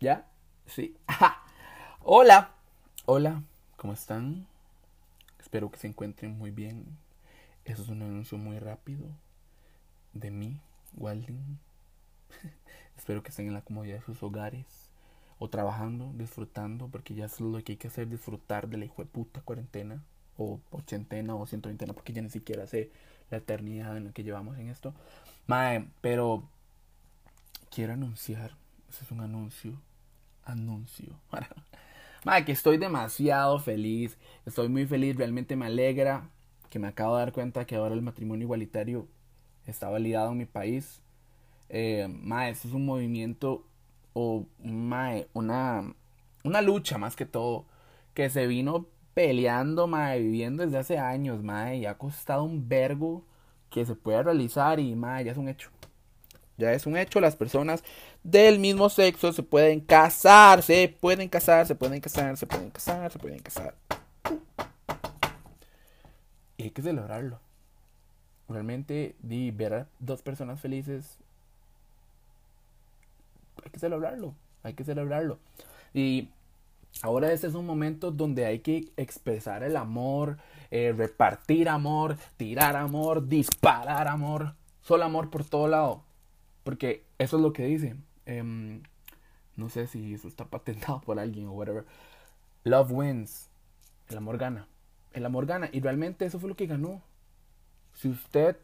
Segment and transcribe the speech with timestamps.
[0.00, 0.28] ¿Ya?
[0.66, 0.96] Sí.
[2.02, 2.52] Hola.
[3.04, 3.42] Hola.
[3.76, 4.46] ¿Cómo están?
[5.40, 6.84] Espero que se encuentren muy bien.
[7.64, 9.04] Eso es un anuncio muy rápido
[10.12, 10.60] de mí,
[10.96, 11.58] Walding.
[12.96, 14.66] Espero que estén en la comodidad de sus hogares
[15.40, 19.02] o trabajando, disfrutando, porque ya es lo que hay que hacer, disfrutar de la hijo
[19.02, 20.00] de puta cuarentena
[20.36, 22.92] o ochentena o ciento veintena, porque ya ni siquiera sé
[23.30, 24.94] la eternidad en la que llevamos en esto.
[25.48, 26.44] Mae, pero
[27.70, 28.52] quiero anunciar,
[28.88, 29.87] ese es un anuncio
[30.48, 31.14] anuncio.
[32.24, 34.18] Madre, que estoy demasiado feliz.
[34.44, 35.16] Estoy muy feliz.
[35.16, 36.28] Realmente me alegra
[36.70, 39.06] que me acabo de dar cuenta que ahora el matrimonio igualitario
[39.66, 41.00] está validado en mi país.
[41.68, 43.64] Eh, madre, esto es un movimiento
[44.14, 45.94] o madre, una,
[46.44, 47.66] una lucha más que todo
[48.14, 53.24] que se vino peleando, madre, viviendo desde hace años, madre, y ha costado un vergo
[53.70, 55.70] que se pueda realizar y madre, ya es un hecho.
[56.58, 57.84] Ya es un hecho, las personas
[58.24, 63.12] del mismo sexo se pueden casar, se pueden casar, se pueden casar, se pueden casar,
[63.12, 63.74] se pueden casar.
[66.56, 67.38] Y hay que celebrarlo.
[68.48, 71.18] Realmente, ver a dos personas felices,
[73.64, 74.34] hay que celebrarlo,
[74.64, 75.38] hay que celebrarlo.
[75.94, 76.28] Y
[77.02, 80.38] ahora este es un momento donde hay que expresar el amor,
[80.72, 86.07] eh, repartir amor, tirar amor, disparar amor, solo amor por todo lado.
[86.68, 87.96] Porque eso es lo que dice.
[88.26, 88.82] Em,
[89.56, 91.86] no sé si eso está patentado por alguien o whatever.
[92.62, 93.48] Love wins.
[94.06, 94.68] El amor gana.
[95.14, 95.70] El amor gana.
[95.72, 97.00] Y realmente eso fue lo que ganó.
[97.94, 98.54] Si usted,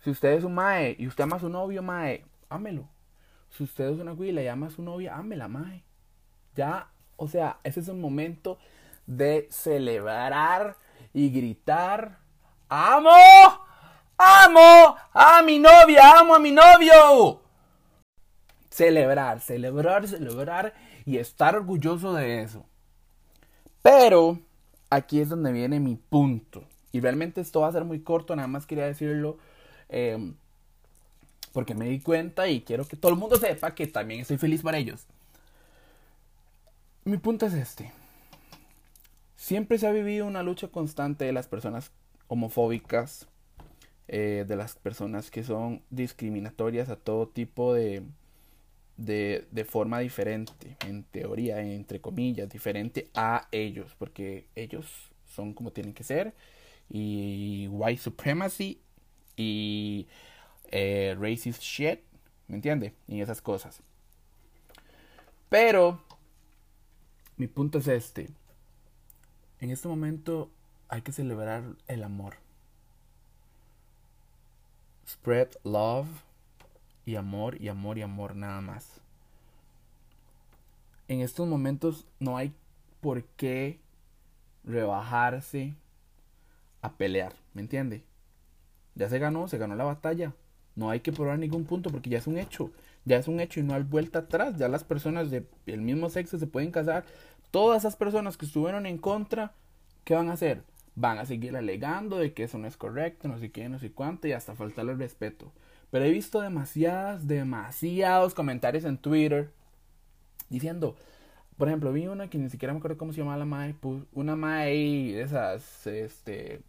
[0.00, 2.86] si usted es un mae y usted ama a su novio, mae, ámelo.
[3.48, 5.84] Si usted es una güila y ama a su novia, ámela, mae.
[6.54, 8.58] Ya, o sea, ese es un momento
[9.06, 10.76] de celebrar
[11.14, 12.18] y gritar.
[12.68, 13.61] ¡Amo!
[15.24, 16.18] ¡Amo a mi novia!
[16.18, 17.40] ¡Amo a mi novio!
[18.70, 20.74] Celebrar, celebrar, celebrar
[21.06, 22.66] y estar orgulloso de eso.
[23.82, 24.40] Pero
[24.90, 26.64] aquí es donde viene mi punto.
[26.90, 29.38] Y realmente esto va a ser muy corto, nada más quería decirlo.
[29.90, 30.32] Eh,
[31.52, 34.62] porque me di cuenta y quiero que todo el mundo sepa que también estoy feliz
[34.62, 35.06] para ellos.
[37.04, 37.92] Mi punto es este.
[39.36, 41.92] Siempre se ha vivido una lucha constante de las personas
[42.26, 43.28] homofóbicas,
[44.08, 48.02] eh, de las personas que son discriminatorias a todo tipo de,
[48.96, 55.94] de, forma diferente, en teoría, entre comillas, diferente a ellos, porque ellos son como tienen
[55.94, 56.34] que ser,
[56.90, 58.80] y white supremacy
[59.36, 60.06] y
[60.70, 62.00] eh, racist shit,
[62.48, 62.94] ¿me entiende?
[63.08, 63.80] Y esas cosas.
[65.48, 66.02] Pero,
[67.36, 68.28] mi punto es este.
[69.60, 70.50] En este momento
[70.88, 72.41] hay que celebrar el amor
[75.12, 76.08] spread love
[77.04, 79.00] y amor y amor y amor nada más.
[81.08, 82.54] En estos momentos no hay
[83.00, 83.78] por qué
[84.64, 85.74] rebajarse
[86.80, 88.04] a pelear, ¿me entiende?
[88.94, 90.32] Ya se ganó, se ganó la batalla.
[90.74, 92.70] No hay que probar ningún punto porque ya es un hecho.
[93.04, 94.56] Ya es un hecho y no hay vuelta atrás.
[94.56, 97.04] Ya las personas del mismo sexo se pueden casar.
[97.50, 99.52] Todas esas personas que estuvieron en contra,
[100.04, 100.62] ¿qué van a hacer?
[100.94, 103.92] Van a seguir alegando de que eso no es correcto, no sé qué, no sé
[103.92, 105.52] cuánto, y hasta faltarle el respeto.
[105.90, 109.50] Pero he visto demasiadas, demasiados comentarios en Twitter
[110.48, 110.96] diciendo,
[111.56, 113.74] por ejemplo, vi una que ni siquiera me acuerdo cómo se llamaba la mae,
[114.12, 116.60] una mae de esas, este,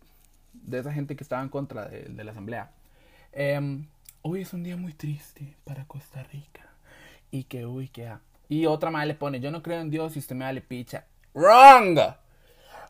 [0.54, 2.72] de esa gente que estaba en contra de, la asamblea.
[3.32, 3.88] Em,
[4.22, 6.70] hoy es un día muy triste para Costa Rica.
[7.32, 8.14] Y que, uy, que...
[8.50, 11.06] Y otra mae le pone, yo no creo en Dios y usted me da picha.
[11.34, 11.98] Wrong!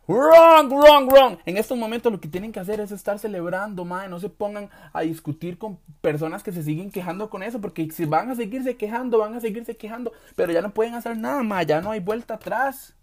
[0.05, 1.37] Wrong, wrong, wrong.
[1.45, 4.09] En estos momentos lo que tienen que hacer es estar celebrando, mae.
[4.09, 7.61] No se pongan a discutir con personas que se siguen quejando con eso.
[7.61, 10.11] Porque si van a seguirse quejando, van a seguirse quejando.
[10.35, 11.65] Pero ya no pueden hacer nada, mae.
[11.65, 12.95] Ya no hay vuelta atrás.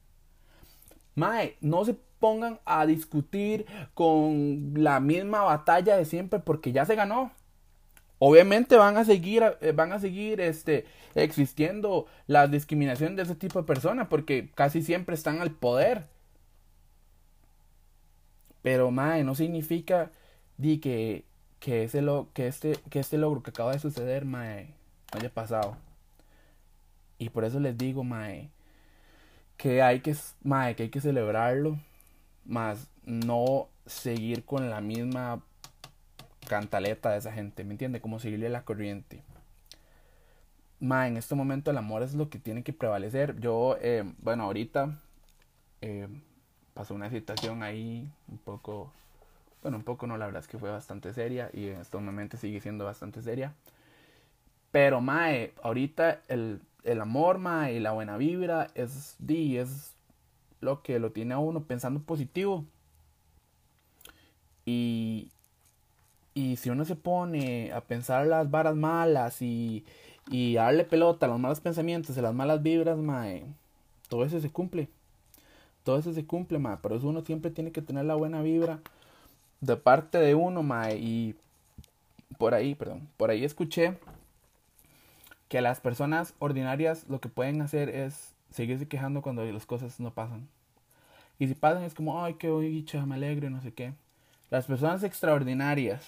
[1.14, 6.94] Mae, no se pongan a discutir con la misma batalla de siempre porque ya se
[6.94, 7.32] ganó.
[8.18, 13.58] Obviamente van a seguir, eh, van a seguir este, existiendo la discriminación de ese tipo
[13.58, 16.04] de personas porque casi siempre están al poder.
[18.62, 20.10] Pero, mae, no significa
[20.58, 21.24] di que,
[21.60, 24.74] que, ese lo, que, este, que este logro que acaba de suceder, mae,
[25.12, 25.76] haya pasado.
[27.18, 28.50] Y por eso les digo, mae,
[29.56, 31.78] que hay que, que hay que celebrarlo,
[32.44, 35.42] más no seguir con la misma
[36.48, 38.00] cantaleta de esa gente, ¿me entiende?
[38.00, 39.22] Como seguirle la corriente.
[40.80, 43.38] Ma, en este momento el amor es lo que tiene que prevalecer.
[43.38, 44.98] Yo, eh, bueno, ahorita
[45.82, 46.08] eh,
[46.80, 48.90] pasó una situación ahí un poco,
[49.62, 52.40] bueno, un poco no, la verdad es que fue bastante seria y en estos momentos
[52.40, 53.52] sigue siendo bastante seria.
[54.70, 59.92] Pero Mae, ahorita el, el amor, mae, y la buena vibra es, di, es
[60.62, 62.64] lo que lo tiene a uno pensando positivo.
[64.64, 65.30] Y,
[66.32, 69.84] y si uno se pone a pensar las varas malas y,
[70.30, 73.44] y darle pelota a los malos pensamientos y las malas vibras, mae,
[74.08, 74.88] todo eso se cumple.
[75.90, 76.76] Todo eso se cumple, mae.
[76.76, 78.78] Por eso uno siempre tiene que tener la buena vibra
[79.60, 80.96] de parte de uno, mae.
[80.98, 81.34] Y
[82.38, 83.98] por ahí, perdón, por ahí escuché
[85.48, 90.14] que las personas ordinarias lo que pueden hacer es seguirse quejando cuando las cosas no
[90.14, 90.46] pasan.
[91.40, 93.92] Y si pasan es como, ay, qué dicha, me alegro, no sé qué.
[94.48, 96.06] Las personas extraordinarias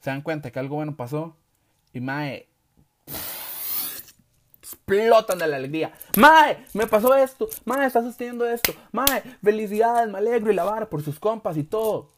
[0.00, 1.34] se dan cuenta que algo bueno pasó
[1.94, 2.46] y mae
[4.74, 5.92] explotan de la alegría.
[6.16, 7.48] Mae, me pasó esto.
[7.64, 8.72] Mae, está sosteniendo esto.
[8.92, 12.10] Mae, felicidades, me alegro y la vara por sus compas y todo.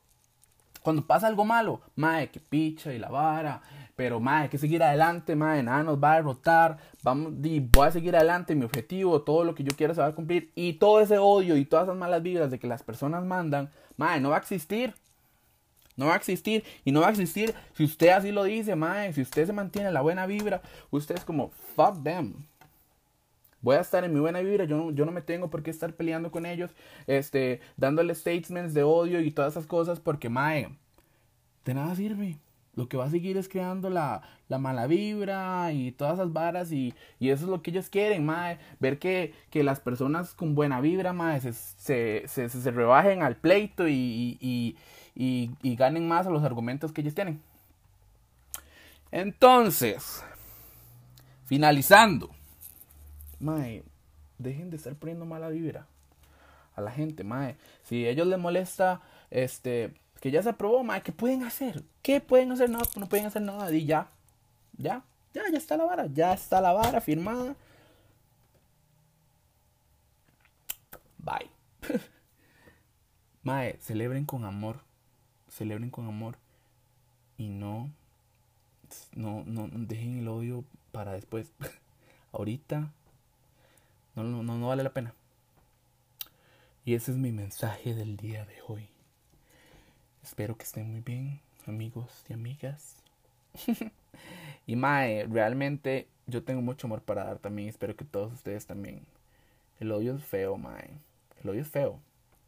[0.82, 3.60] Cuando pasa algo malo, mae, que picha y la vara.
[3.96, 6.78] Pero mae, hay que seguir adelante, mae, nada nos va a derrotar.
[7.02, 10.14] Vamos, voy a seguir adelante, mi objetivo, todo lo que yo quiero se va a
[10.14, 10.52] cumplir.
[10.54, 14.20] Y todo ese odio y todas esas malas vidas de que las personas mandan, mae,
[14.20, 14.94] no va a existir.
[15.96, 16.64] No va a existir.
[16.84, 19.12] Y no va a existir si usted así lo dice, mae.
[19.12, 22.46] Si usted se mantiene la buena vibra, usted es como, fuck them.
[23.62, 25.70] Voy a estar en mi buena vibra, yo no, yo no me tengo por qué
[25.70, 26.70] estar peleando con ellos,
[27.08, 30.68] este, dándole statements de odio y todas esas cosas, porque, mae,
[31.64, 32.38] de nada sirve.
[32.76, 36.70] Lo que va a seguir es creando la, la mala vibra y todas esas varas
[36.70, 38.58] y, y, eso es lo que ellos quieren, mae.
[38.78, 41.54] Ver que, que las personas con buena vibra, mae, se,
[42.28, 44.76] se, se, rebajen al pleito y, y,
[45.14, 47.40] y, y ganen más a los argumentos que ellos tienen.
[49.10, 50.22] Entonces,
[51.46, 52.30] finalizando,
[53.40, 53.84] mae,
[54.36, 55.86] dejen de estar poniendo mala vibra
[56.74, 57.56] a la gente, mae.
[57.84, 59.00] Si a ellos les molesta,
[59.30, 61.84] este, que ya se aprobó, mae, ¿qué pueden hacer?
[62.02, 62.70] ¿Qué pueden hacer?
[62.70, 63.70] No, no pueden hacer nada.
[63.72, 64.10] Y ya,
[64.76, 65.04] ya,
[65.34, 67.56] ya, ya está la vara, ya está la vara firmada.
[71.18, 71.50] Bye.
[73.42, 74.86] mae, celebren con amor
[75.56, 76.36] celebren con amor
[77.38, 77.90] y no,
[79.14, 81.52] no, no dejen el odio para después.
[82.32, 82.92] Ahorita
[84.14, 85.14] no, no, no vale la pena.
[86.84, 88.88] Y ese es mi mensaje del día de hoy.
[90.26, 92.96] Espero que estén muy bien, amigos y amigas.
[94.66, 97.68] y Mae, realmente yo tengo mucho amor para dar también.
[97.68, 99.06] Espero que todos ustedes también.
[99.78, 100.90] El odio es feo, Mae.
[101.44, 102.00] El odio es feo.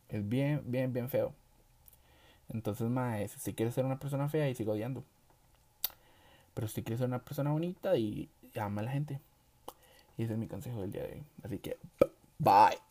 [0.08, 1.32] Es bien, bien, bien feo.
[2.48, 5.04] Entonces, mae, si quieres ser una persona fea y sigo odiando.
[6.54, 8.28] Pero si quieres ser una persona bonita y
[8.58, 9.20] ama a la gente.
[10.16, 11.22] Y ese es mi consejo del día de hoy.
[11.44, 11.76] Así que,
[12.38, 12.87] bye.